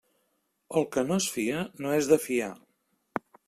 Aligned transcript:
El 0.81 0.87
que 0.95 1.03
no 1.11 1.19
es 1.21 1.29
fia, 1.37 1.59
no 1.85 1.95
és 2.01 2.11
de 2.15 2.21
fiar. 2.27 2.51